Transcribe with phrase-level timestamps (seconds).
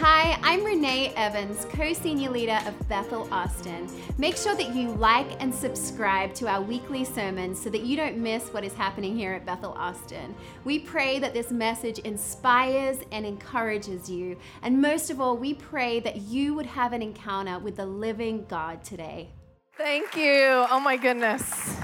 [0.00, 3.88] Hi, I'm Renee Evans, co senior leader of Bethel Austin.
[4.16, 8.16] Make sure that you like and subscribe to our weekly sermons so that you don't
[8.16, 10.36] miss what is happening here at Bethel Austin.
[10.62, 14.36] We pray that this message inspires and encourages you.
[14.62, 18.46] And most of all, we pray that you would have an encounter with the living
[18.48, 19.30] God today.
[19.76, 20.64] Thank you.
[20.70, 21.74] Oh my goodness.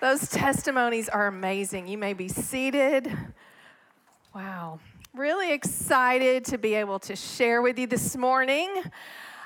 [0.00, 1.88] Those testimonies are amazing.
[1.88, 3.12] You may be seated.
[4.32, 4.78] Wow.
[5.14, 8.68] Really excited to be able to share with you this morning.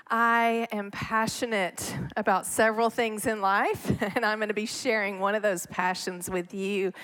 [0.08, 5.34] I am passionate about several things in life, and I'm going to be sharing one
[5.34, 6.94] of those passions with you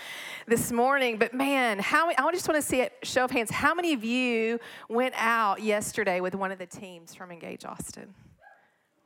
[0.47, 1.19] this morning.
[1.19, 3.51] But man, how I just want to see it show of hands.
[3.51, 4.59] How many of you
[4.89, 8.15] went out yesterday with one of the teams from Engage Austin?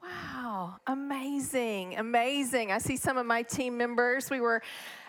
[0.01, 2.71] Wow, amazing, amazing.
[2.71, 4.31] I see some of my team members.
[4.31, 4.63] We were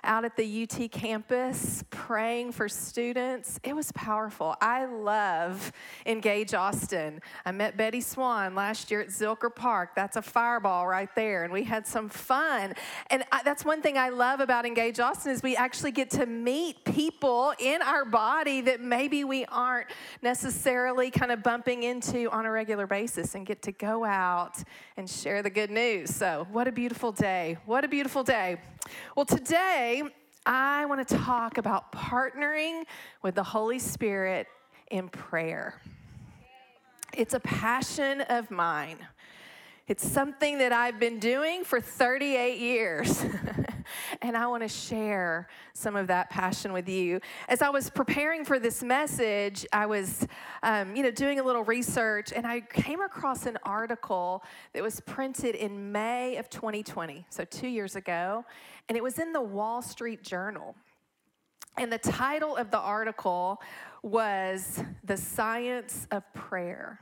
[0.04, 3.60] out at the UT campus praying for students.
[3.64, 4.56] It was powerful.
[4.62, 5.72] I love
[6.06, 7.22] Engage Austin.
[7.46, 9.96] I met Betty Swan last year at Zilker Park.
[9.96, 12.74] That's a fireball right there, and we had some fun.
[13.10, 16.26] And I, that's one thing I love about Engage Austin is we actually get to
[16.26, 19.88] meet people in our body that maybe we aren't
[20.22, 24.64] necessarily kind of bumping into on a regular basis and get to go out
[24.98, 26.14] and share the good news.
[26.14, 27.58] So, what a beautiful day.
[27.66, 28.58] What a beautiful day.
[29.16, 30.04] Well, today
[30.46, 32.84] I want to talk about partnering
[33.22, 34.48] with the Holy Spirit
[34.90, 35.82] in prayer.
[37.14, 38.98] It's a passion of mine.
[39.90, 43.26] It's something that I've been doing for 38 years.
[44.22, 47.20] and I want to share some of that passion with you.
[47.48, 50.28] As I was preparing for this message, I was,
[50.62, 55.00] um, you know, doing a little research, and I came across an article that was
[55.00, 58.46] printed in May of 2020, so two years ago,
[58.90, 60.76] and it was in the Wall Street Journal.
[61.80, 63.60] And the title of the article
[64.04, 67.00] was The Science of Prayer.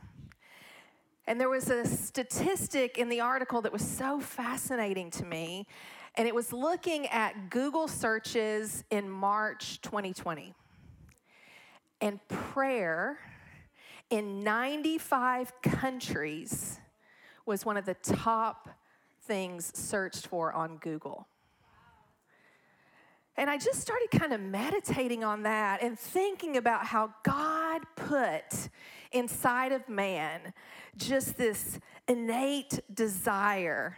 [1.28, 5.68] And there was a statistic in the article that was so fascinating to me,
[6.16, 10.54] and it was looking at Google searches in March 2020.
[12.00, 13.20] And prayer
[14.10, 16.80] in 95 countries
[17.46, 18.70] was one of the top
[19.24, 21.28] things searched for on Google.
[23.36, 28.70] And I just started kind of meditating on that and thinking about how God put
[29.12, 30.54] inside of man
[30.96, 33.96] just this innate desire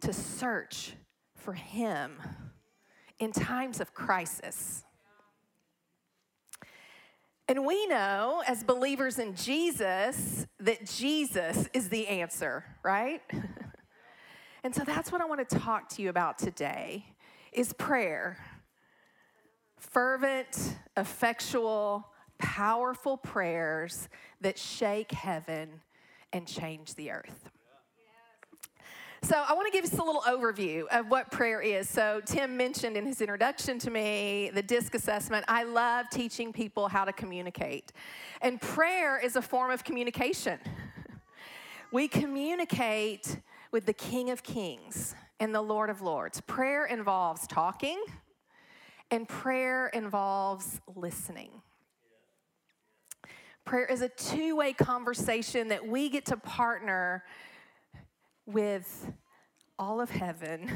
[0.00, 0.94] to search
[1.36, 2.20] for Him
[3.18, 4.84] in times of crisis.
[7.48, 13.22] And we know as believers in Jesus that Jesus is the answer, right?
[14.64, 17.04] and so that's what I want to talk to you about today
[17.52, 18.38] is prayer.
[19.78, 22.09] Fervent, effectual,
[22.40, 24.08] powerful prayers
[24.40, 25.80] that shake heaven
[26.32, 27.50] and change the earth.
[29.22, 31.90] So, I want to give us a little overview of what prayer is.
[31.90, 35.44] So, Tim mentioned in his introduction to me the DISC assessment.
[35.46, 37.92] I love teaching people how to communicate.
[38.40, 40.58] And prayer is a form of communication.
[41.92, 43.38] we communicate
[43.72, 46.40] with the King of Kings and the Lord of Lords.
[46.40, 48.02] Prayer involves talking,
[49.10, 51.50] and prayer involves listening.
[53.64, 57.24] Prayer is a two way conversation that we get to partner
[58.46, 59.12] with
[59.78, 60.70] all of heaven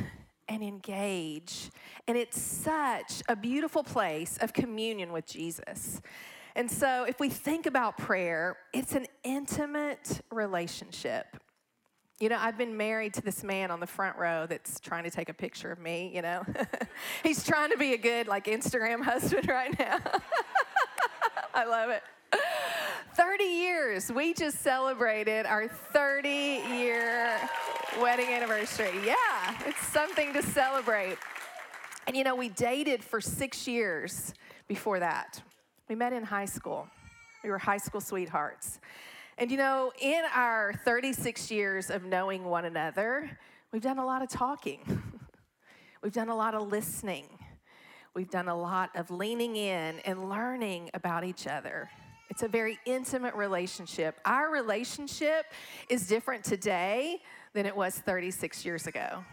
[0.48, 1.70] and engage.
[2.06, 6.00] And it's such a beautiful place of communion with Jesus.
[6.56, 11.36] And so, if we think about prayer, it's an intimate relationship.
[12.20, 15.10] You know, I've been married to this man on the front row that's trying to
[15.10, 16.44] take a picture of me, you know.
[17.24, 19.98] He's trying to be a good, like, Instagram husband right now.
[21.54, 22.02] I love it.
[23.16, 24.10] 30 years.
[24.10, 27.38] We just celebrated our 30 year
[28.00, 28.90] wedding anniversary.
[29.04, 31.16] Yeah, it's something to celebrate.
[32.08, 34.34] And you know, we dated for six years
[34.66, 35.40] before that.
[35.88, 36.88] We met in high school,
[37.44, 38.80] we were high school sweethearts.
[39.38, 43.38] And you know, in our 36 years of knowing one another,
[43.72, 44.80] we've done a lot of talking,
[46.02, 47.26] we've done a lot of listening,
[48.12, 51.90] we've done a lot of leaning in and learning about each other.
[52.34, 54.18] It's a very intimate relationship.
[54.24, 55.46] Our relationship
[55.88, 57.20] is different today
[57.52, 59.24] than it was 36 years ago.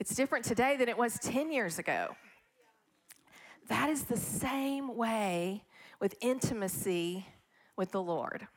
[0.00, 2.16] It's different today than it was 10 years ago.
[3.68, 5.64] That is the same way
[6.00, 7.26] with intimacy
[7.76, 8.48] with the Lord.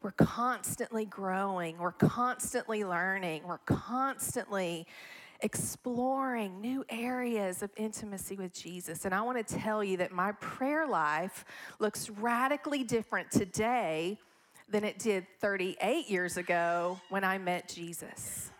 [0.00, 4.86] We're constantly growing, we're constantly learning, we're constantly
[5.40, 9.04] exploring new areas of intimacy with Jesus.
[9.04, 11.44] And I want to tell you that my prayer life
[11.78, 14.18] looks radically different today
[14.68, 18.50] than it did 38 years ago when I met Jesus.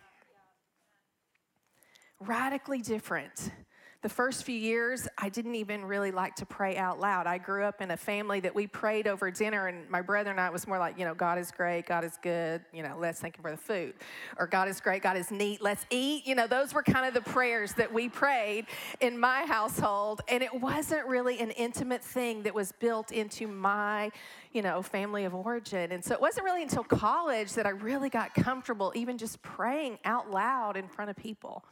[2.19, 3.51] Radically different.
[4.01, 7.27] The first few years, I didn't even really like to pray out loud.
[7.27, 10.39] I grew up in a family that we prayed over dinner, and my brother and
[10.39, 13.19] I was more like, you know, God is great, God is good, you know, let's
[13.19, 13.95] thank Him for the food.
[14.37, 16.25] Or God is great, God is neat, let's eat.
[16.25, 18.67] You know, those were kind of the prayers that we prayed
[19.01, 20.21] in my household.
[20.29, 24.11] And it wasn't really an intimate thing that was built into my,
[24.53, 25.91] you know, family of origin.
[25.91, 29.99] And so it wasn't really until college that I really got comfortable even just praying
[30.05, 31.65] out loud in front of people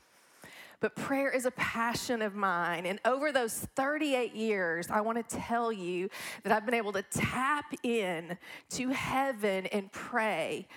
[0.79, 2.85] but prayer is a passion of mine.
[2.85, 6.09] And over those 38 years, I want to tell you
[6.44, 8.38] that I've been able to tap in
[8.71, 10.68] to heaven and pray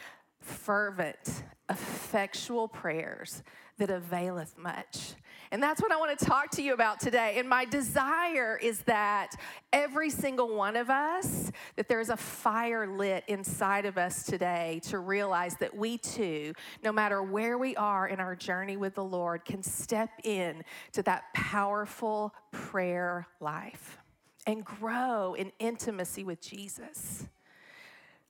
[0.41, 3.43] fervent, effectual prayers
[3.79, 5.15] that availeth much.
[5.53, 7.35] And that's what I want to talk to you about today.
[7.39, 9.35] And my desire is that
[9.73, 15.01] every single one of us, that there's a fire lit inside of us today to
[15.01, 16.53] realize that we too,
[16.85, 21.03] no matter where we are in our journey with the Lord, can step in to
[21.03, 23.99] that powerful prayer life
[24.47, 27.27] and grow in intimacy with Jesus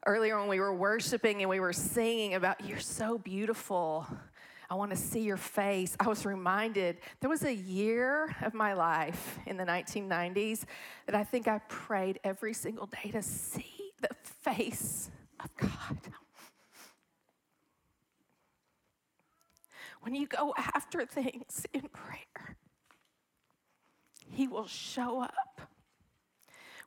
[0.07, 4.07] earlier when we were worshiping and we were singing about you're so beautiful
[4.71, 5.97] I want to see your face.
[5.99, 10.63] I was reminded there was a year of my life in the 1990s
[11.07, 14.15] that I think I prayed every single day to see the
[14.45, 15.11] face
[15.41, 15.99] of God.
[20.03, 22.57] When you go after things in prayer,
[24.31, 25.61] He will show up.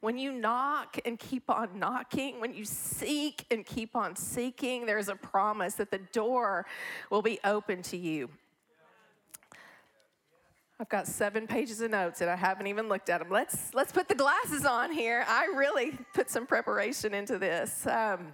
[0.04, 5.08] When you knock and keep on knocking, when you seek and keep on seeking, there's
[5.08, 6.66] a promise that the door
[7.10, 8.30] will be open to you.
[10.78, 13.30] I've got seven pages of notes and I haven't even looked at them.
[13.30, 15.24] Let's let's put the glasses on here.
[15.26, 17.88] I really put some preparation into this.
[17.88, 18.34] Um,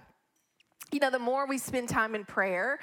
[0.90, 2.80] you know, the more we spend time in prayer,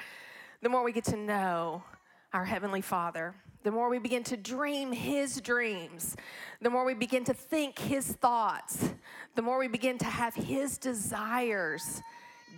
[0.61, 1.83] the more we get to know
[2.31, 6.15] our heavenly Father the more we begin to dream His dreams,
[6.61, 8.89] the more we begin to think His thoughts,
[9.35, 12.01] the more we begin to have His desires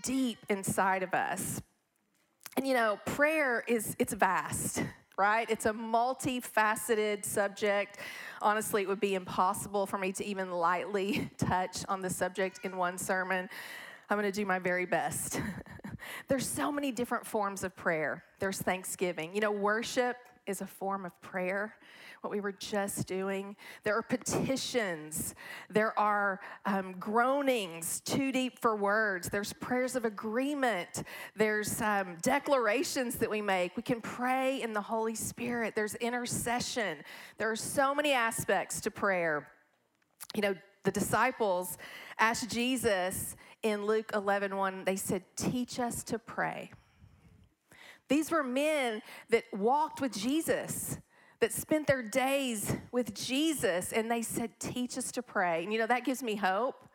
[0.04, 1.62] deep inside of us.
[2.58, 4.84] And you know, prayer is it's vast,
[5.18, 5.50] right?
[5.50, 7.98] It's a multifaceted subject.
[8.42, 12.78] Honestly, it would be impossible for me to even lightly touch on the subject in
[12.78, 13.50] one sermon.
[14.10, 15.42] I'm going to do my very best.
[16.28, 18.24] There's so many different forms of prayer.
[18.40, 19.36] There's thanksgiving.
[19.36, 20.16] You know, worship
[20.50, 21.76] is a form of prayer,
[22.22, 23.56] what we were just doing.
[23.84, 25.36] There are petitions,
[25.70, 31.04] there are um, groanings too deep for words, there's prayers of agreement,
[31.36, 33.78] there's um, declarations that we make.
[33.78, 36.98] We can pray in the Holy Spirit, there's intercession.
[37.38, 39.48] There are so many aspects to prayer.
[40.36, 41.78] You know, the disciples
[42.18, 46.72] asked Jesus in Luke 11 1, they said, Teach us to pray.
[48.10, 50.98] These were men that walked with Jesus,
[51.40, 55.64] that spent their days with Jesus, and they said, Teach us to pray.
[55.64, 56.88] And you know, that gives me hope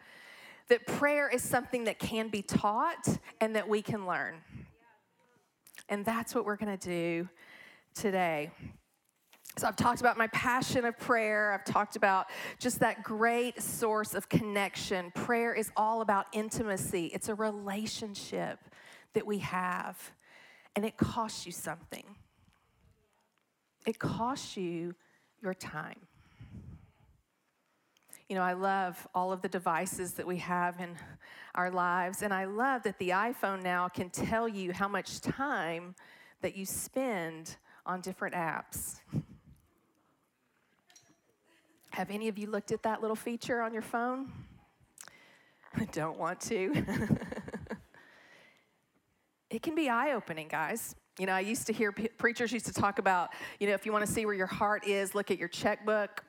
[0.68, 4.36] that prayer is something that can be taught and that we can learn.
[5.88, 7.28] And that's what we're going to do
[7.94, 8.50] today.
[9.56, 11.52] So, I've talked about my passion of prayer.
[11.52, 12.26] I've talked about
[12.58, 15.12] just that great source of connection.
[15.12, 18.58] Prayer is all about intimacy, it's a relationship
[19.12, 20.12] that we have
[20.76, 22.04] and it costs you something.
[23.86, 24.94] It costs you
[25.42, 26.00] your time.
[28.28, 30.96] You know, I love all of the devices that we have in
[31.54, 35.94] our lives, and I love that the iPhone now can tell you how much time
[36.40, 39.00] that you spend on different apps.
[41.90, 44.32] Have any of you looked at that little feature on your phone?
[45.76, 46.72] I don't want to.
[49.50, 50.94] it can be eye opening, guys.
[51.18, 53.86] You know, I used to hear p- preachers used to talk about, you know, if
[53.86, 56.24] you want to see where your heart is, look at your checkbook.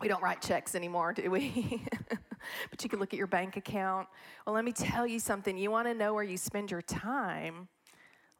[0.00, 1.82] We don't write checks anymore, do we?
[2.70, 4.08] but you can look at your bank account.
[4.46, 5.56] Well, let me tell you something.
[5.56, 7.68] You want to know where you spend your time?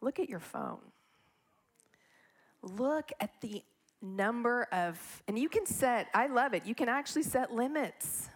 [0.01, 0.81] Look at your phone.
[2.63, 3.63] Look at the
[4.03, 8.29] number of, and you can set, I love it, you can actually set limits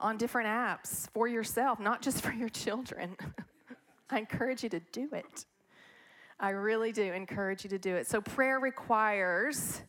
[0.00, 3.16] on different apps for yourself, not just for your children.
[4.12, 5.46] I encourage you to do it.
[6.38, 8.06] I really do encourage you to do it.
[8.06, 9.82] So, prayer requires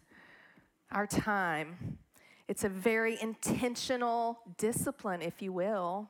[0.91, 1.97] our time.
[2.47, 6.09] It's a very intentional discipline, if you will,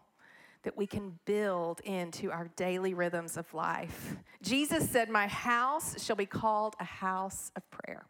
[0.64, 4.16] that we can build into our daily rhythms of life.
[4.42, 8.06] Jesus said, My house shall be called a house of prayer.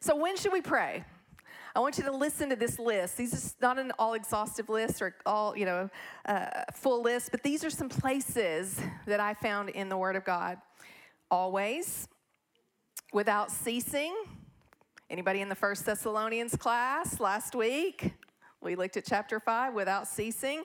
[0.00, 1.04] So, when should we pray?
[1.74, 3.16] I want you to listen to this list.
[3.16, 5.88] These are not an all exhaustive list or all, you know,
[6.26, 10.24] uh, full list, but these are some places that I found in the Word of
[10.24, 10.58] God.
[11.30, 12.08] Always,
[13.12, 14.14] without ceasing.
[15.08, 18.14] Anybody in the First Thessalonians class last week?
[18.60, 20.64] We looked at chapter 5, without ceasing,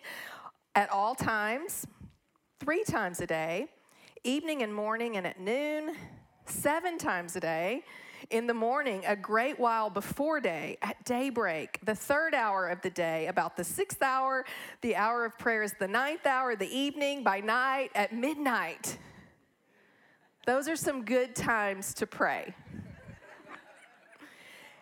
[0.74, 1.85] at all times,
[2.59, 3.67] three times a day,
[4.24, 5.95] evening and morning and at noon,
[6.45, 7.83] seven times a day
[8.29, 12.89] in the morning, a great while before day, at daybreak, the third hour of the
[12.89, 14.45] day, about the sixth hour,
[14.81, 18.97] the hour of prayer is the ninth hour, the evening, by night, at midnight.
[20.45, 22.53] Those are some good times to pray.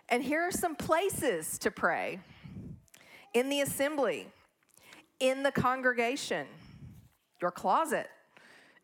[0.10, 2.20] and here are some places to pray
[3.34, 4.28] in the assembly,
[5.20, 6.48] in the congregation,
[7.42, 8.08] your closet,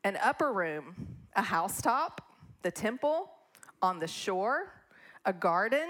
[0.04, 2.22] an upper room, a housetop,
[2.62, 3.32] the temple
[3.82, 4.72] on the shore,
[5.26, 5.88] a garden,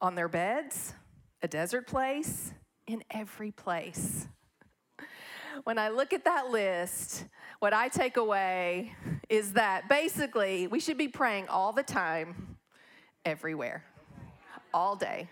[0.00, 0.94] on their beds,
[1.42, 2.52] a desert place,
[2.86, 4.26] in every place.
[5.64, 7.24] When I look at that list,
[7.60, 8.94] what I take away
[9.28, 12.56] is that basically we should be praying all the time,
[13.24, 13.84] everywhere,
[14.74, 15.28] all day.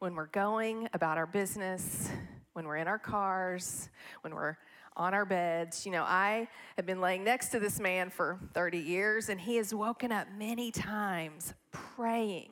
[0.00, 2.10] When we're going about our business,
[2.54, 3.90] when we're in our cars,
[4.22, 4.56] when we're
[4.96, 5.86] on our beds.
[5.86, 9.56] You know, I have been laying next to this man for 30 years, and he
[9.56, 12.50] has woken up many times praying.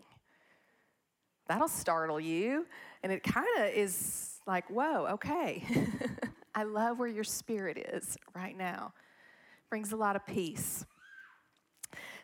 [1.48, 2.66] That'll startle you.
[3.02, 5.64] And it kind of is like, whoa, okay.
[6.54, 8.92] I love where your spirit is right now.
[9.70, 10.84] Brings a lot of peace.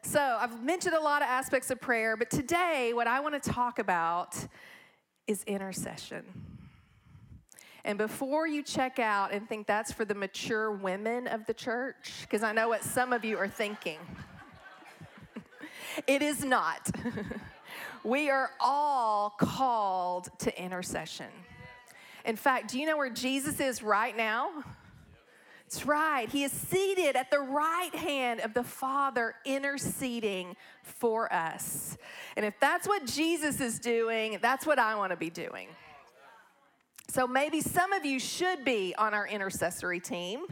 [0.02, 3.50] So, I've mentioned a lot of aspects of prayer, but today, what I want to
[3.50, 4.36] talk about
[5.26, 6.53] is intercession.
[7.84, 12.12] And before you check out and think that's for the mature women of the church,
[12.22, 13.98] because I know what some of you are thinking,
[16.06, 16.90] it is not.
[18.04, 21.26] we are all called to intercession.
[22.24, 24.64] In fact, do you know where Jesus is right now?
[25.68, 26.28] That's right.
[26.30, 31.98] He is seated at the right hand of the Father, interceding for us.
[32.36, 35.68] And if that's what Jesus is doing, that's what I want to be doing.
[37.14, 40.46] So maybe some of you should be on our intercessory team.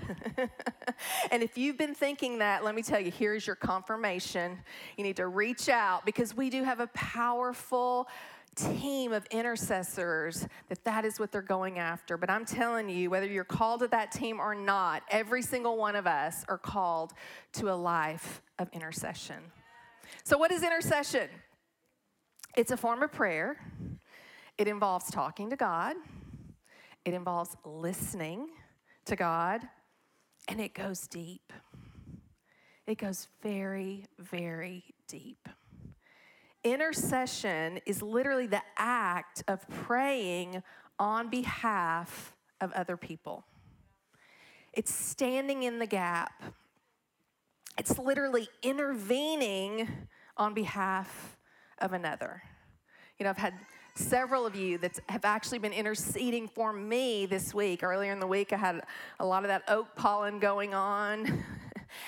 [1.32, 4.56] and if you've been thinking that, let me tell you, here's your confirmation.
[4.96, 8.06] You need to reach out because we do have a powerful
[8.54, 12.16] team of intercessors that that is what they're going after.
[12.16, 15.96] But i'm telling you whether you're called to that team or not every single one
[15.96, 17.12] of us are called
[17.54, 19.42] to a life of intercession.
[20.22, 21.28] So what is intercession?
[22.56, 23.56] It's a form of prayer.
[24.58, 25.96] It involves talking to god
[27.04, 28.48] it involves listening
[29.06, 29.60] to God,
[30.48, 31.52] and it goes deep.
[32.86, 35.48] It goes very, very deep.
[36.64, 40.62] Intercession is literally the act of praying
[40.98, 43.44] on behalf of other people.
[44.72, 46.42] It's standing in the gap.
[47.78, 49.88] It's literally intervening
[50.36, 51.36] on behalf
[51.78, 52.42] of another.
[53.18, 53.54] You know, I've had
[53.94, 57.82] several of you that have actually been interceding for me this week.
[57.82, 58.82] Earlier in the week, I had
[59.20, 61.44] a lot of that oak pollen going on.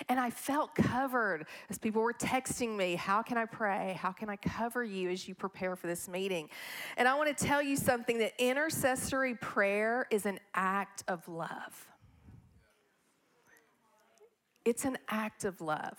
[0.09, 3.99] And I felt covered as people were texting me, How can I pray?
[4.01, 6.49] How can I cover you as you prepare for this meeting?
[6.97, 11.87] And I want to tell you something that intercessory prayer is an act of love.
[14.65, 15.99] It's an act of love.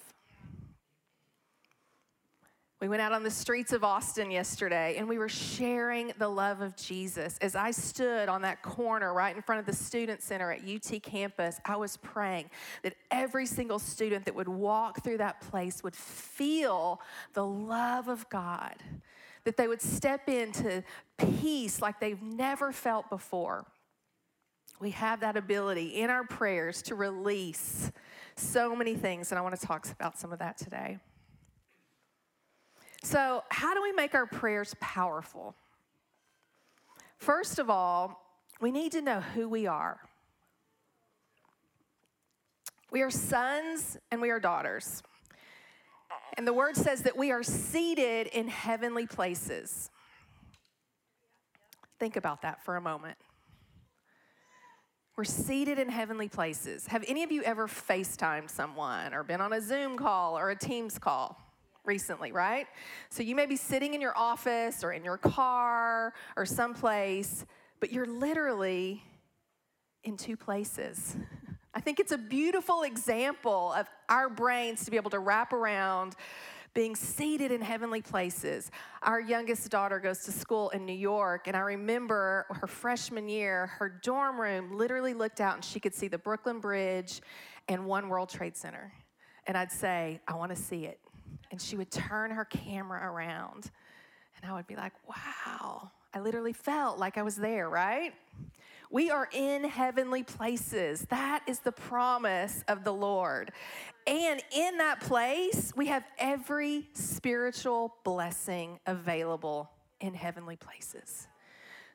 [2.86, 6.62] We went out on the streets of Austin yesterday and we were sharing the love
[6.62, 7.36] of Jesus.
[7.42, 11.02] As I stood on that corner right in front of the Student Center at UT
[11.02, 12.52] campus, I was praying
[12.84, 17.02] that every single student that would walk through that place would feel
[17.34, 18.76] the love of God,
[19.46, 20.84] that they would step into
[21.18, 23.66] peace like they've never felt before.
[24.80, 27.92] We have that ability in our prayers to release
[28.36, 31.00] so many things, and I want to talk about some of that today.
[33.06, 35.54] So, how do we make our prayers powerful?
[37.20, 38.20] First of all,
[38.60, 40.00] we need to know who we are.
[42.90, 45.04] We are sons and we are daughters.
[46.36, 49.92] And the word says that we are seated in heavenly places.
[52.00, 53.20] Think about that for a moment.
[55.16, 56.88] We're seated in heavenly places.
[56.88, 60.56] Have any of you ever FaceTimed someone or been on a Zoom call or a
[60.56, 61.45] Teams call?
[61.86, 62.68] Recently, right?
[63.10, 67.46] So you may be sitting in your office or in your car or someplace,
[67.80, 69.04] but you're literally
[70.04, 71.16] in two places.
[71.74, 76.16] I think it's a beautiful example of our brains to be able to wrap around
[76.74, 78.70] being seated in heavenly places.
[79.02, 83.68] Our youngest daughter goes to school in New York, and I remember her freshman year,
[83.68, 87.22] her dorm room literally looked out and she could see the Brooklyn Bridge
[87.70, 88.94] and One World Trade Center.
[89.48, 91.00] And I'd say, I want to see it.
[91.52, 93.72] And she would turn her camera around,
[94.36, 98.14] and I would be like, wow, I literally felt like I was there, right?
[98.92, 101.02] We are in heavenly places.
[101.10, 103.52] That is the promise of the Lord.
[104.08, 111.28] And in that place, we have every spiritual blessing available in heavenly places.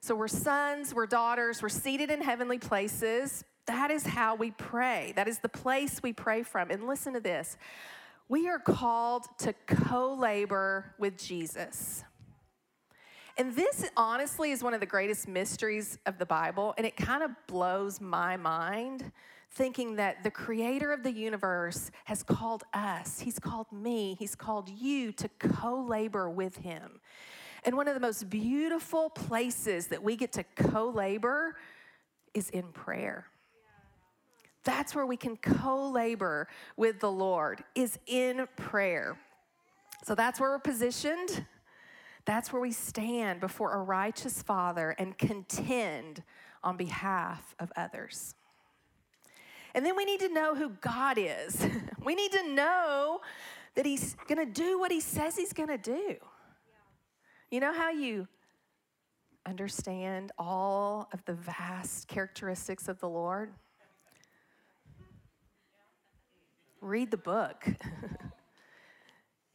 [0.00, 3.44] So we're sons, we're daughters, we're seated in heavenly places.
[3.66, 5.12] That is how we pray.
[5.14, 6.70] That is the place we pray from.
[6.70, 7.56] And listen to this
[8.30, 12.04] we are called to co labor with Jesus.
[13.36, 16.72] And this, honestly, is one of the greatest mysteries of the Bible.
[16.78, 19.10] And it kind of blows my mind
[19.50, 24.68] thinking that the creator of the universe has called us, he's called me, he's called
[24.68, 27.00] you to co labor with him.
[27.64, 31.56] And one of the most beautiful places that we get to co labor
[32.32, 33.26] is in prayer.
[34.64, 39.16] That's where we can co labor with the Lord, is in prayer.
[40.04, 41.44] So that's where we're positioned.
[42.24, 46.22] That's where we stand before a righteous Father and contend
[46.62, 48.34] on behalf of others.
[49.74, 51.66] And then we need to know who God is.
[52.04, 53.20] we need to know
[53.74, 56.16] that He's to do what He says He's to do.
[57.50, 58.28] You know how you
[59.46, 63.52] understand all of the vast characteristics of the Lord?
[66.80, 67.66] Read the book,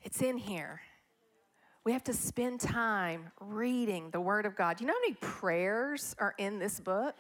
[0.03, 0.81] it's in here.
[1.83, 4.79] We have to spend time reading the Word of God.
[4.79, 7.15] You know how many prayers are in this book?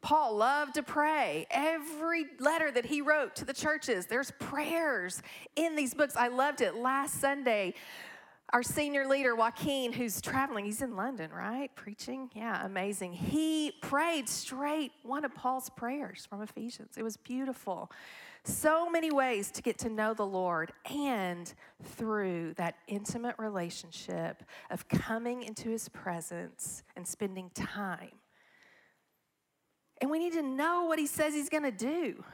[0.00, 1.46] Paul loved to pray.
[1.50, 5.22] Every letter that he wrote to the churches, there's prayers
[5.54, 6.16] in these books.
[6.16, 6.74] I loved it.
[6.74, 7.74] Last Sunday,
[8.54, 11.74] our senior leader, Joaquin, who's traveling, he's in London, right?
[11.74, 12.30] Preaching?
[12.34, 13.12] Yeah, amazing.
[13.12, 16.96] He prayed straight one of Paul's prayers from Ephesians.
[16.96, 17.90] It was beautiful.
[18.48, 24.88] So many ways to get to know the Lord and through that intimate relationship of
[24.88, 28.10] coming into his presence and spending time
[30.00, 32.24] and we need to know what he says he's going to do.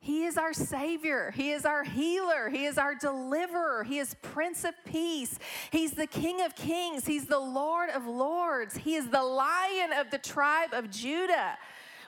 [0.00, 1.32] He is our Savior.
[1.34, 2.48] He is our healer.
[2.48, 3.82] He is our deliverer.
[3.82, 5.38] He is Prince of Peace.
[5.72, 7.06] He's the King of Kings.
[7.06, 8.76] He's the Lord of Lords.
[8.76, 11.58] He is the Lion of the tribe of Judah.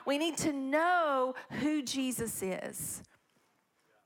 [0.05, 3.03] We need to know who Jesus is.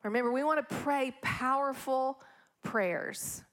[0.03, 2.19] Remember, we want to pray powerful
[2.63, 3.43] prayers.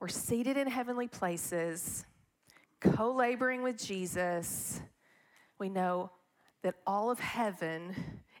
[0.00, 2.04] We're seated in heavenly places,
[2.80, 4.82] co laboring with Jesus
[5.58, 6.10] we know
[6.62, 7.94] that all of heaven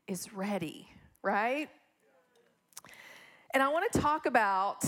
[0.06, 0.88] is ready,
[1.22, 1.68] right?
[3.52, 4.84] And I want to talk about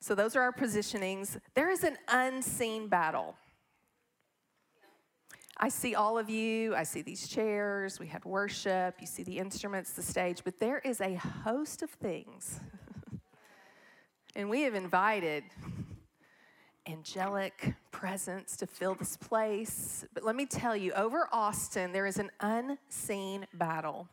[0.00, 1.38] so those are our positionings.
[1.54, 3.36] There is an unseen battle.
[5.56, 6.74] I see all of you.
[6.74, 8.00] I see these chairs.
[8.00, 8.96] We had worship.
[9.00, 10.42] You see the instruments, the stage.
[10.44, 12.58] But there is a host of things.
[14.36, 15.44] and we have invited
[16.86, 20.04] angelic presence to fill this place.
[20.12, 24.08] But let me tell you, over Austin, there is an unseen battle.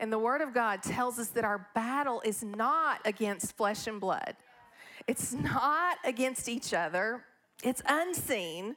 [0.00, 4.00] And the Word of God tells us that our battle is not against flesh and
[4.00, 4.36] blood,
[5.06, 7.24] it's not against each other,
[7.64, 8.76] it's unseen.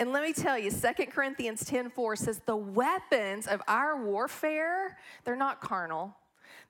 [0.00, 4.96] And let me tell you, 2 Corinthians 10 4 says, The weapons of our warfare,
[5.24, 6.16] they're not carnal,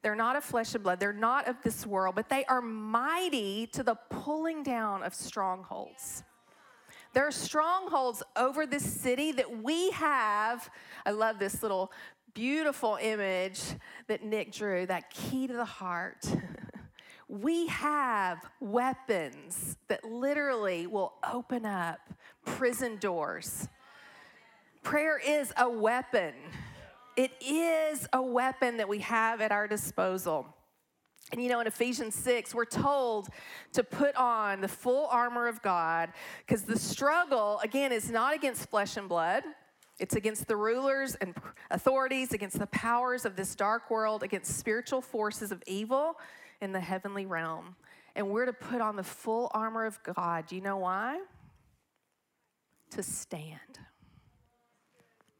[0.03, 0.99] they're not of flesh and blood.
[0.99, 6.25] They're not of this world, but they are mighty to the pulling down of strongholds.
[7.13, 10.71] There are strongholds over this city that we have.
[11.05, 11.93] I love this little
[12.35, 13.61] beautiful image
[14.07, 16.25] that Nick drew, that key to the heart.
[17.31, 22.01] we have weapons that literally will open up
[22.45, 23.69] prison doors.
[24.83, 26.35] Prayer is a weapon.
[27.17, 30.45] It is a weapon that we have at our disposal.
[31.31, 33.29] And you know, in Ephesians 6, we're told
[33.75, 36.13] to put on the full armor of God
[36.45, 39.45] because the struggle, again, is not against flesh and blood.
[40.01, 41.37] It's against the rulers and
[41.71, 46.17] authorities, against the powers of this dark world, against spiritual forces of evil
[46.61, 47.77] in the heavenly realm.
[48.15, 50.47] And we're to put on the full armor of God.
[50.47, 51.21] Do you know why?
[52.91, 53.79] To stand.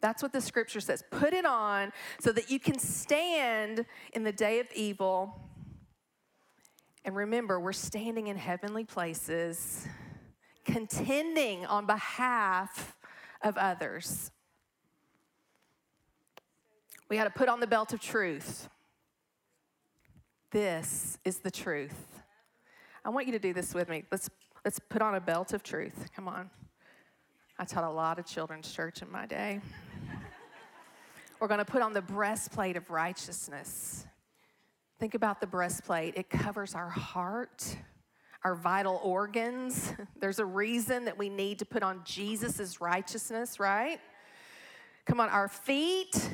[0.01, 1.05] That's what the scripture says.
[1.11, 5.39] Put it on so that you can stand in the day of evil.
[7.05, 9.87] And remember, we're standing in heavenly places,
[10.65, 12.97] contending on behalf
[13.43, 14.31] of others.
[17.09, 18.69] We got to put on the belt of truth.
[20.51, 22.23] This is the truth.
[23.05, 24.03] I want you to do this with me.
[24.11, 24.29] Let's
[24.65, 26.11] let's put on a belt of truth.
[26.15, 26.51] Come on.
[27.57, 29.61] I taught a lot of children's church in my day.
[31.39, 34.07] We're going to put on the breastplate of righteousness.
[34.99, 36.15] Think about the breastplate.
[36.17, 37.77] It covers our heart,
[38.43, 39.95] our vital organs.
[40.21, 44.01] There's a reason that we need to put on Jesus' righteousness, right?
[45.07, 46.29] Come on, our feet,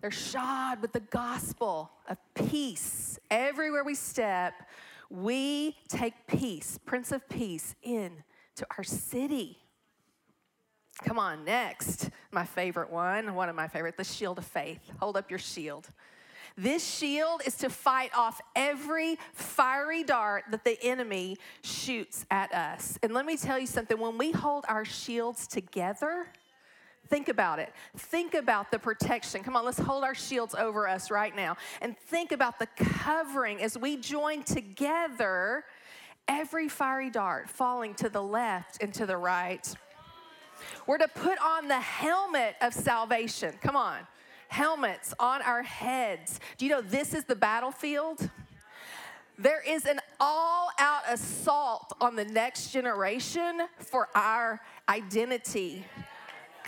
[0.00, 3.18] they're shod with the gospel of peace.
[3.30, 4.54] Everywhere we step,
[5.10, 8.12] we take peace, Prince of Peace, in
[8.56, 9.58] to our city.
[11.04, 14.80] Come on, next, my favorite one, one of my favorite, the shield of faith.
[15.00, 15.88] Hold up your shield.
[16.56, 22.98] This shield is to fight off every fiery dart that the enemy shoots at us.
[23.02, 26.26] And let me tell you something when we hold our shields together,
[27.08, 27.72] Think about it.
[27.96, 29.42] Think about the protection.
[29.42, 31.56] Come on, let's hold our shields over us right now.
[31.80, 35.64] And think about the covering as we join together
[36.26, 39.74] every fiery dart falling to the left and to the right.
[40.86, 43.54] We're to put on the helmet of salvation.
[43.62, 44.00] Come on.
[44.48, 46.40] Helmets on our heads.
[46.58, 48.30] Do you know this is the battlefield?
[49.38, 55.84] There is an all out assault on the next generation for our identity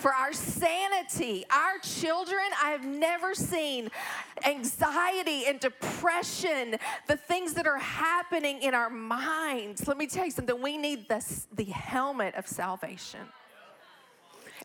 [0.01, 1.45] for our sanity.
[1.51, 3.91] Our children, I have never seen
[4.45, 9.87] anxiety and depression, the things that are happening in our minds.
[9.87, 10.61] Let me tell you something.
[10.61, 13.21] We need this, the helmet of salvation.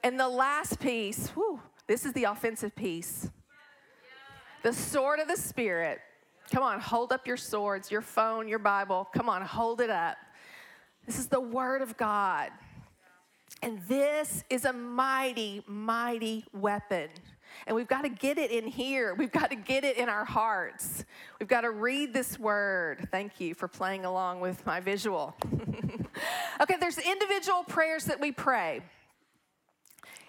[0.03, 3.29] And the last piece, whew, this is the offensive piece.
[4.63, 5.99] The sword of the Spirit.
[6.51, 9.07] Come on, hold up your swords, your phone, your Bible.
[9.13, 10.17] Come on, hold it up.
[11.05, 12.51] This is the Word of God.
[13.61, 17.09] And this is a mighty, mighty weapon.
[17.67, 19.15] And we've got to get it in here.
[19.15, 21.05] We've got to get it in our hearts.
[21.39, 23.07] We've got to read this word.
[23.11, 25.35] Thank you for playing along with my visual.
[26.61, 28.81] okay, there's individual prayers that we pray.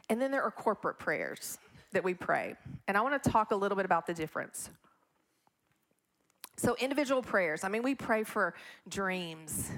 [0.08, 1.58] And then there are corporate prayers
[1.92, 2.54] that we pray.
[2.86, 4.70] And I want to talk a little bit about the difference.
[6.58, 8.54] So, individual prayers, I mean, we pray for
[8.88, 9.70] dreams,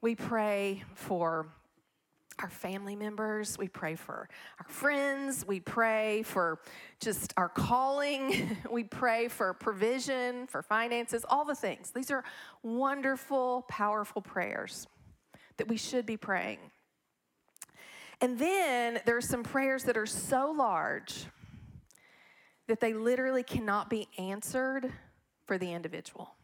[0.00, 1.48] we pray for
[2.38, 6.60] our family members, we pray for our friends, we pray for
[7.00, 11.90] just our calling, we pray for provision, for finances, all the things.
[11.90, 12.24] These are
[12.62, 14.86] wonderful, powerful prayers
[15.56, 16.58] that we should be praying.
[18.20, 21.26] And then there are some prayers that are so large
[22.68, 24.92] that they literally cannot be answered
[25.46, 26.34] for the individual.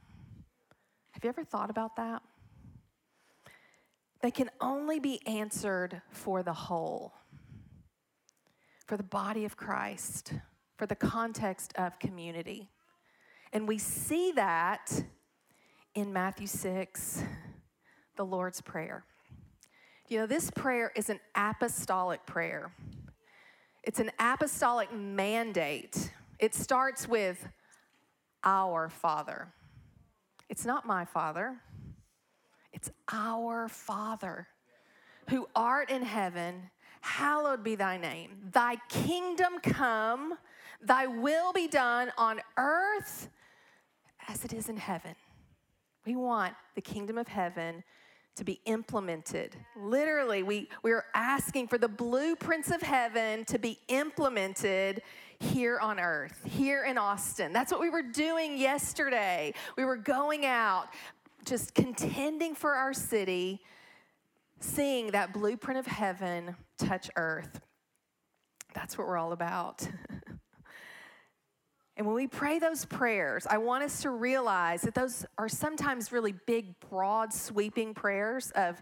[1.13, 2.23] Have you ever thought about that?
[4.21, 7.13] They can only be answered for the whole,
[8.87, 10.33] for the body of Christ,
[10.77, 12.69] for the context of community.
[13.53, 15.05] And we see that
[15.95, 17.23] in Matthew 6,
[18.17, 19.05] the Lord's Prayer.
[20.09, 22.73] You know, this prayer is an apostolic prayer,
[23.85, 26.13] it's an apostolic mandate.
[26.39, 27.49] It starts with
[28.45, 29.49] our Father.
[30.49, 31.57] It's not my Father.
[32.73, 34.47] It's our Father
[35.29, 38.31] who art in heaven, hallowed be thy name.
[38.53, 40.35] Thy kingdom come,
[40.81, 43.29] thy will be done on earth
[44.29, 45.15] as it is in heaven.
[46.07, 47.85] We want the kingdom of heaven
[48.37, 49.57] to be implemented.
[49.77, 55.03] Literally, we, we're asking for the blueprints of heaven to be implemented
[55.41, 57.53] here on earth, here in Austin.
[57.53, 59.55] That's what we were doing yesterday.
[59.77, 60.87] We were going out,
[61.45, 63.61] just contending for our city,
[64.61, 67.61] seeing that blueprint of heaven touch earth.
[68.75, 69.89] That's what we're all about.
[71.97, 76.13] and when we pray those prayers, I want us to realize that those are sometimes
[76.13, 78.81] really big, broad, sweeping prayers of,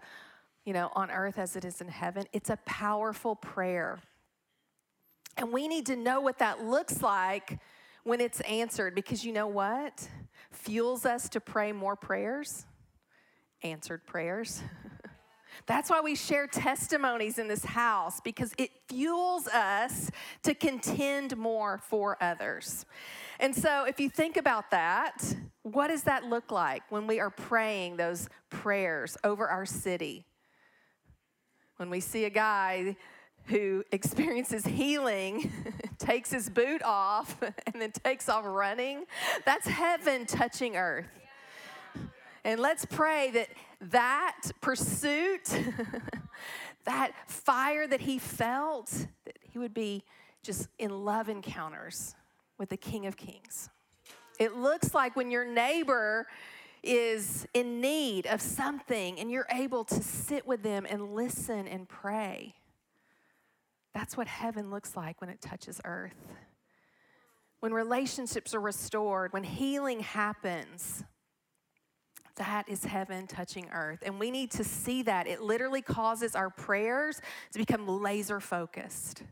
[0.65, 2.25] you know, on earth as it is in heaven.
[2.33, 4.01] It's a powerful prayer.
[5.37, 7.59] And we need to know what that looks like
[8.07, 10.09] when it's answered because you know what?
[10.57, 12.67] fuels us to pray more prayers?
[13.63, 14.63] Answered prayers.
[15.67, 20.11] That's why we share testimonies in this house because it fuels us
[20.43, 22.85] to contend more for others.
[23.41, 27.31] And so, if you think about that, what does that look like when we are
[27.31, 30.27] praying those prayers over our city?
[31.79, 32.97] When we see a guy
[33.47, 35.53] who experiences healing
[35.99, 39.05] takes his boot off and then takes off running,
[39.45, 41.07] that's heaven touching earth.
[42.45, 43.49] And let's pray that
[43.91, 45.43] that pursuit,
[46.85, 48.91] that fire that he felt,
[49.25, 50.05] that he would be
[50.43, 52.15] just in love encounters
[52.59, 53.69] with the King of Kings.
[54.39, 56.27] It looks like when your neighbor
[56.83, 61.89] is in need of something and you're able to sit with them and listen and
[61.89, 62.55] pray.
[63.97, 66.29] That's what heaven looks like when it touches earth.
[67.61, 71.03] When relationships are restored, when healing happens,
[72.35, 74.01] that is heaven touching earth.
[74.05, 75.27] And we need to see that.
[75.27, 79.23] It literally causes our prayers to become laser focused.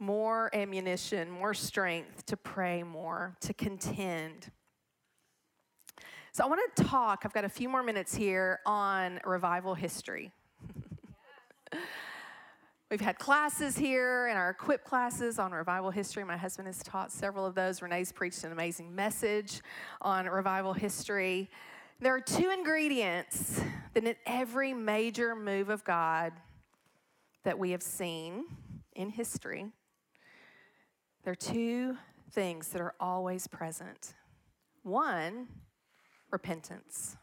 [0.00, 4.50] More ammunition, more strength to pray more, to contend.
[6.32, 10.30] So, I want to talk, I've got a few more minutes here on revival history.
[12.90, 16.22] We've had classes here and our equip classes on revival history.
[16.22, 17.82] My husband has taught several of those.
[17.82, 19.60] Renee's preached an amazing message
[20.02, 21.50] on revival history.
[21.98, 23.60] There are two ingredients
[23.94, 26.32] that in every major move of God
[27.42, 28.44] that we have seen
[28.94, 29.66] in history,
[31.24, 31.96] there are two
[32.30, 34.14] things that are always present.
[34.84, 35.48] One,
[36.32, 37.16] repentance.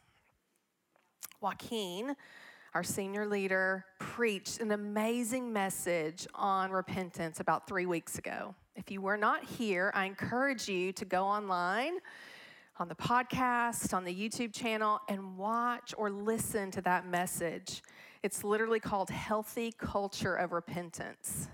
[1.40, 2.16] Joaquin
[2.74, 8.54] our senior leader, preached an amazing message on repentance about three weeks ago.
[8.76, 11.94] If you were not here, I encourage you to go online
[12.78, 17.82] on the podcast, on the YouTube channel, and watch or listen to that message.
[18.22, 21.48] It's literally called Healthy Culture of Repentance.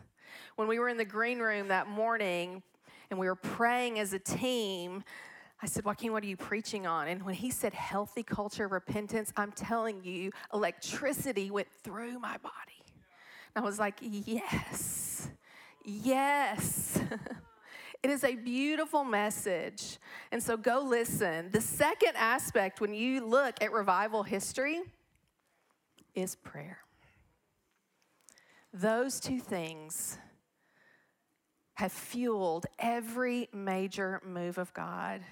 [0.57, 2.63] When we were in the green room that morning
[3.11, 5.05] and we were praying as a team,
[5.65, 7.09] I said, Joaquin, what are you preaching on?
[7.09, 12.85] And when he said healthy culture repentance, I'm telling you, electricity went through my body.
[13.57, 15.31] And I was like, yes,
[15.83, 17.01] yes.
[18.03, 19.97] it is a beautiful message.
[20.31, 21.51] And so go listen.
[21.51, 24.83] The second aspect, when you look at revival history,
[26.15, 26.81] is prayer.
[28.75, 30.19] Those two things
[31.77, 35.23] have fueled every major move of God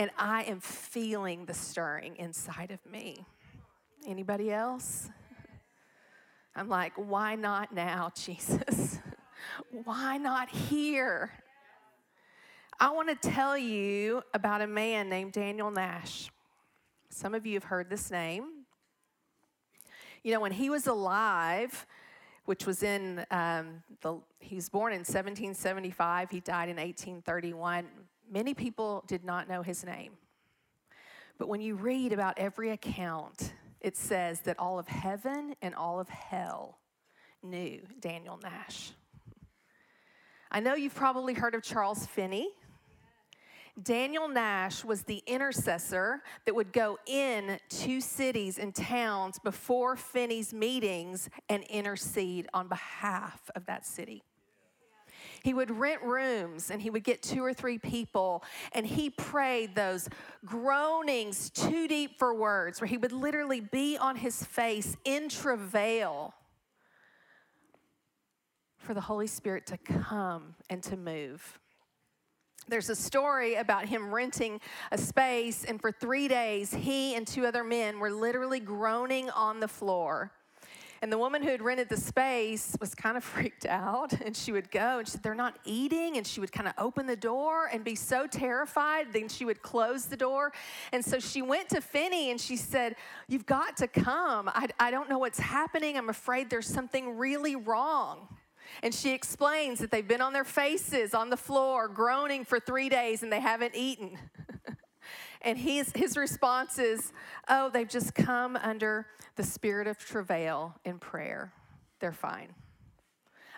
[0.00, 3.26] and I am feeling the stirring inside of me.
[4.06, 5.10] Anybody else?
[6.56, 8.98] I'm like, why not now, Jesus?
[9.84, 11.30] why not here?
[12.80, 16.30] I want to tell you about a man named Daniel Nash.
[17.10, 18.64] Some of you have heard this name.
[20.24, 21.86] You know, when he was alive,
[22.46, 27.84] which was in um, the, he was born in 1775, he died in 1831.
[28.30, 30.12] Many people did not know his name.
[31.36, 35.98] But when you read about every account, it says that all of heaven and all
[35.98, 36.78] of hell
[37.42, 38.92] knew Daniel Nash.
[40.50, 42.50] I know you've probably heard of Charles Finney.
[43.82, 50.52] Daniel Nash was the intercessor that would go in to cities and towns before Finney's
[50.52, 54.22] meetings and intercede on behalf of that city.
[55.42, 59.74] He would rent rooms and he would get two or three people and he prayed
[59.74, 60.08] those
[60.44, 66.34] groanings too deep for words, where he would literally be on his face in travail
[68.78, 71.58] for the Holy Spirit to come and to move.
[72.68, 74.60] There's a story about him renting
[74.92, 79.60] a space, and for three days, he and two other men were literally groaning on
[79.60, 80.32] the floor
[81.02, 84.12] and the woman who had rented the space was kind of freaked out.
[84.20, 86.16] And she would go and she said, They're not eating.
[86.16, 89.12] And she would kind of open the door and be so terrified.
[89.12, 90.52] Then she would close the door.
[90.92, 92.96] And so she went to Finney and she said,
[93.28, 94.50] You've got to come.
[94.52, 95.96] I, I don't know what's happening.
[95.96, 98.28] I'm afraid there's something really wrong.
[98.82, 102.88] And she explains that they've been on their faces on the floor, groaning for three
[102.88, 104.16] days, and they haven't eaten.
[105.42, 107.12] And his, his response is,
[107.48, 111.52] Oh, they've just come under the spirit of travail in prayer.
[112.00, 112.54] They're fine.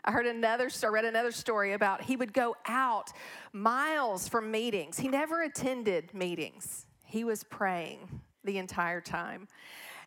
[0.05, 3.11] I heard another I read another story about he would go out
[3.53, 4.99] miles from meetings.
[4.99, 6.87] He never attended meetings.
[7.05, 9.47] He was praying the entire time.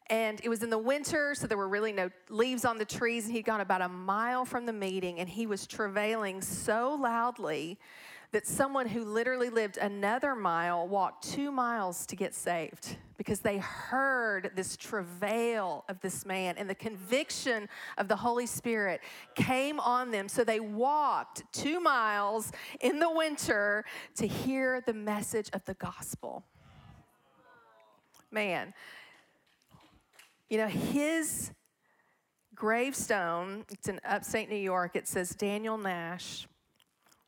[0.08, 3.26] And it was in the winter, so there were really no leaves on the trees,
[3.26, 7.80] and he'd gone about a mile from the meeting, and he was travailing so loudly
[8.36, 13.60] that someone who literally lived another mile walked two miles to get saved because they
[13.60, 19.00] heard this travail of this man and the conviction of the Holy Spirit
[19.36, 20.28] came on them.
[20.28, 23.86] So they walked two miles in the winter
[24.17, 26.43] to hear the message of the gospel.
[28.32, 28.74] Man,
[30.50, 31.52] you know, his
[32.54, 36.48] gravestone, it's in upstate New York, it says Daniel Nash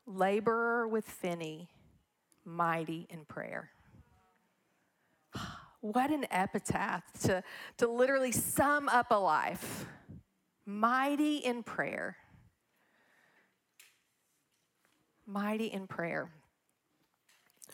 [0.08, 1.68] laborer with Finney,
[2.44, 3.70] mighty in prayer.
[5.80, 7.44] What an epitaph to,
[7.76, 9.86] to literally sum up a life.
[10.66, 12.16] mighty in prayer.
[15.24, 16.32] Mighty in prayer.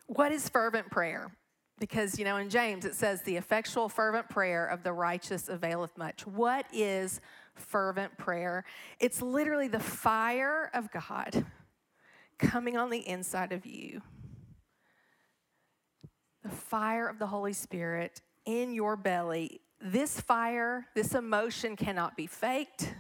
[0.07, 1.35] What is fervent prayer?
[1.79, 5.97] Because, you know, in James it says, the effectual, fervent prayer of the righteous availeth
[5.97, 6.27] much.
[6.27, 7.23] What is
[7.55, 8.67] fervent prayer?
[9.01, 11.47] It's literally the fire of God
[12.39, 14.03] coming on the inside of you.
[16.43, 19.61] The fire of the Holy Spirit in your belly.
[19.81, 22.95] This fire, this emotion cannot be faked,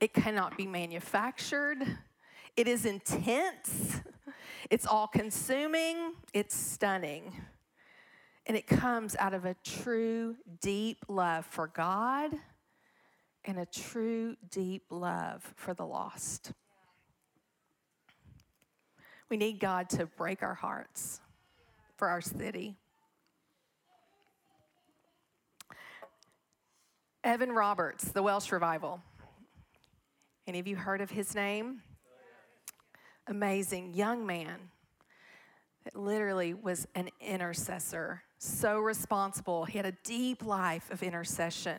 [0.00, 1.78] it cannot be manufactured.
[2.56, 4.00] It is intense,
[4.70, 7.32] it's all consuming, it's stunning.
[8.46, 12.32] And it comes out of a true, deep love for God
[13.44, 16.52] and a true, deep love for the lost.
[19.30, 21.20] We need God to break our hearts
[21.96, 22.76] for our city.
[27.22, 29.00] Evan Roberts, the Welsh Revival.
[30.48, 31.82] Any of you heard of his name?
[33.28, 34.70] Amazing young man
[35.84, 39.64] that literally was an intercessor, so responsible.
[39.64, 41.78] He had a deep life of intercession.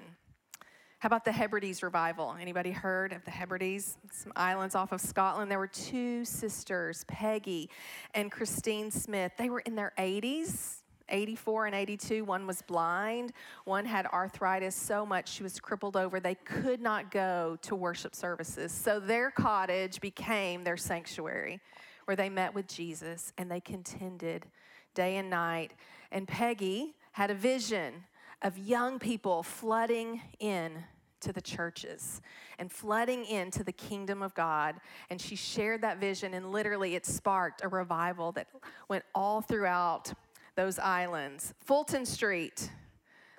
[1.01, 2.37] How about the Hebrides revival?
[2.39, 3.97] Anybody heard of the Hebrides?
[4.11, 5.49] Some islands off of Scotland.
[5.49, 7.71] There were two sisters, Peggy
[8.13, 9.31] and Christine Smith.
[9.35, 12.23] They were in their 80s, 84 and 82.
[12.23, 13.33] One was blind,
[13.65, 16.19] one had arthritis so much she was crippled over.
[16.19, 18.71] They could not go to worship services.
[18.71, 21.61] So their cottage became their sanctuary
[22.05, 24.45] where they met with Jesus and they contended
[24.93, 25.71] day and night.
[26.11, 28.03] And Peggy had a vision
[28.41, 30.83] of young people flooding in
[31.21, 32.21] to the churches
[32.59, 34.75] and flooding into the kingdom of God.
[35.09, 38.47] And she shared that vision, and literally it sparked a revival that
[38.89, 40.11] went all throughout
[40.55, 41.53] those islands.
[41.61, 42.69] Fulton Street,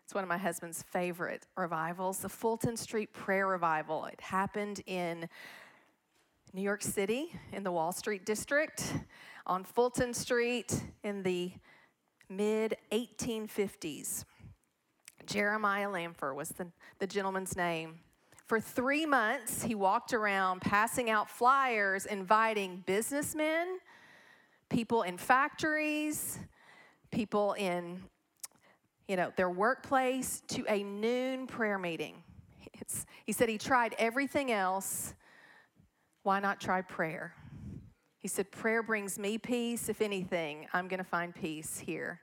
[0.04, 4.06] it's one of my husband's favorite revivals, the Fulton Street Prayer Revival.
[4.06, 5.28] It happened in
[6.54, 8.94] New York City in the Wall Street District
[9.46, 11.52] on Fulton Street in the
[12.28, 14.24] mid 1850s.
[15.26, 16.66] Jeremiah Lanphier was the,
[16.98, 18.00] the gentleman's name.
[18.46, 23.78] For three months, he walked around passing out flyers inviting businessmen,
[24.68, 26.38] people in factories,
[27.10, 28.02] people in
[29.08, 32.22] you know their workplace to a noon prayer meeting.
[32.74, 35.14] It's, he said he tried everything else.
[36.24, 37.34] Why not try prayer?
[38.18, 39.88] He said, Prayer brings me peace.
[39.88, 42.20] If anything, I'm going to find peace here.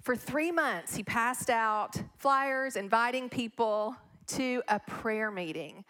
[0.00, 3.96] For three months, he passed out flyers inviting people
[4.28, 5.84] to a prayer meeting.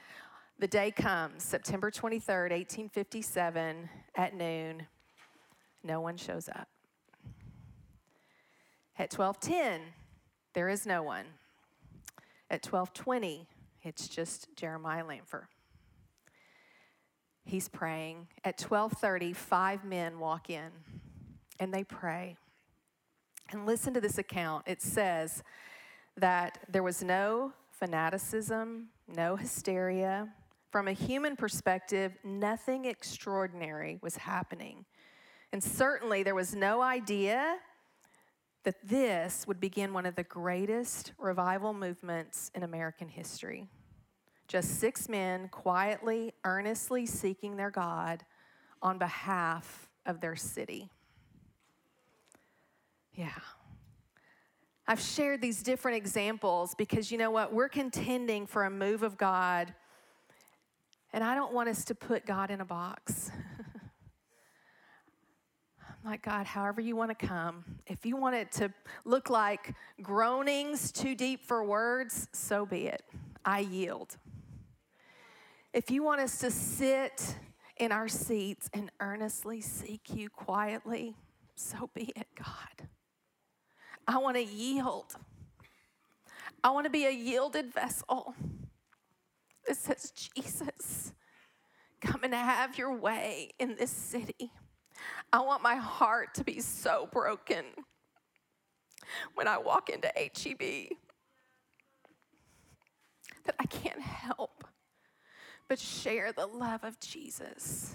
[0.59, 4.87] The day comes, September 23rd, 1857, at noon.
[5.85, 6.69] No one shows up.
[8.99, 9.95] At 12:10,
[10.55, 11.27] there is no one.
[12.51, 13.47] At 12:20,
[13.83, 15.49] it's just Jeremiah Lanphier.
[17.45, 18.29] He's praying.
[18.43, 20.73] At 12:30, five men walk in
[21.61, 22.37] and they pray.
[23.51, 24.65] And listen to this account.
[24.67, 25.43] It says
[26.17, 30.29] that there was no fanaticism, no hysteria.
[30.71, 34.85] From a human perspective, nothing extraordinary was happening.
[35.53, 37.57] And certainly there was no idea
[38.65, 43.67] that this would begin one of the greatest revival movements in American history.
[44.47, 48.25] Just six men quietly, earnestly seeking their God
[48.83, 50.91] on behalf of their city.
[53.19, 53.31] Yeah.
[54.87, 57.53] I've shared these different examples because you know what?
[57.53, 59.75] We're contending for a move of God,
[61.13, 63.33] and I don't want us to put God in a box.
[65.81, 67.65] I'm like, God, however you want to come.
[67.89, 68.73] If you want it to
[69.05, 73.03] look like groanings too deep for words, so be it.
[73.45, 74.17] I yield.
[75.73, 77.35] If you want us to sit
[77.79, 81.17] in our seats and earnestly seek you quietly,
[81.57, 82.89] so be it, God.
[84.09, 85.15] I want to yield.
[86.65, 88.35] I want to be a yielded vessel
[89.67, 91.13] that says, Jesus,
[92.01, 94.51] come and have your way in this city.
[95.31, 97.65] I want my heart to be so broken
[99.35, 100.97] when I walk into HEB
[103.45, 104.65] that I can't help
[105.69, 107.95] but share the love of Jesus.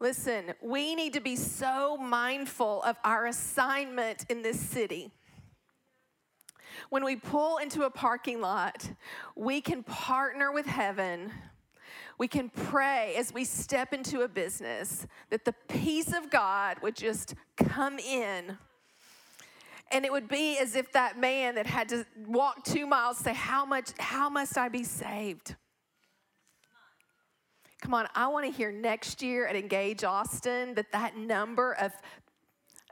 [0.00, 5.12] Listen, we need to be so mindful of our assignment in this city.
[6.88, 8.90] When we pull into a parking lot,
[9.36, 11.32] we can partner with heaven.
[12.18, 16.96] We can pray as we step into a business that the peace of God would
[16.96, 18.56] just come in
[19.90, 23.34] And it would be as if that man that had to walk two miles say,
[23.34, 25.56] How much, how must I be saved?
[27.80, 31.92] Come on, I want to hear next year at Engage Austin that that number of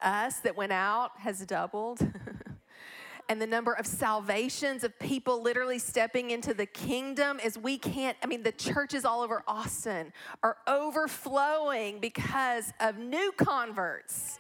[0.01, 2.01] us that went out has doubled.
[3.28, 8.16] and the number of salvations of people literally stepping into the kingdom is we can't
[8.22, 10.12] i mean the churches all over austin
[10.43, 14.39] are overflowing because of new converts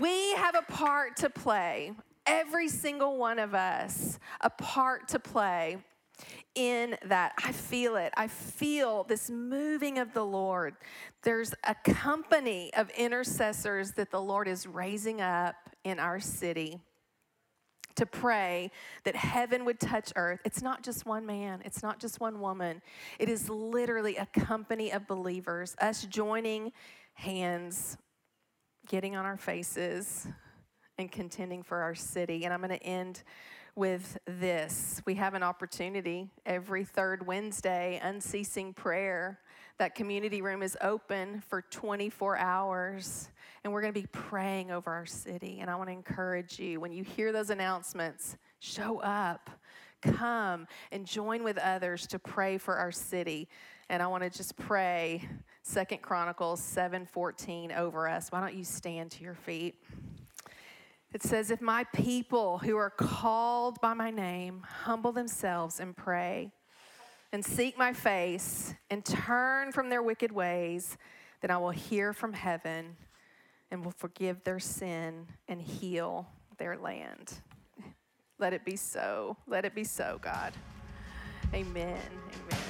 [0.00, 1.92] we have a part to play
[2.26, 5.78] every single one of us a part to play
[6.54, 7.32] in that.
[7.44, 8.12] I feel it.
[8.16, 10.74] I feel this moving of the Lord.
[11.22, 15.54] There's a company of intercessors that the Lord is raising up
[15.84, 16.80] in our city
[17.96, 18.70] to pray
[19.04, 20.40] that heaven would touch earth.
[20.44, 22.80] It's not just one man, it's not just one woman.
[23.18, 26.72] It is literally a company of believers, us joining
[27.14, 27.98] hands,
[28.88, 30.26] getting on our faces,
[31.00, 32.44] and contending for our city.
[32.44, 33.22] And I'm going to end
[33.74, 35.02] with this.
[35.06, 39.40] We have an opportunity every third Wednesday, unceasing prayer.
[39.78, 43.30] That community room is open for 24 hours,
[43.64, 45.58] and we're going to be praying over our city.
[45.60, 49.48] And I want to encourage you when you hear those announcements, show up,
[50.02, 53.48] come, and join with others to pray for our city.
[53.88, 55.26] And I want to just pray
[55.62, 58.30] Second Chronicles 7:14 over us.
[58.30, 59.76] Why don't you stand to your feet?
[61.12, 66.52] It says, If my people who are called by my name humble themselves and pray
[67.32, 70.96] and seek my face and turn from their wicked ways,
[71.40, 72.96] then I will hear from heaven
[73.70, 77.32] and will forgive their sin and heal their land.
[78.38, 79.36] Let it be so.
[79.46, 80.52] Let it be so, God.
[81.52, 81.98] Amen.
[82.48, 82.69] Amen.